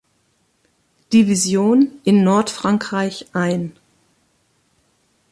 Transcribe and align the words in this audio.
Division 1.13 1.99
in 2.05 2.23
Nordfrankreich 2.23 3.27
ein. 3.33 3.73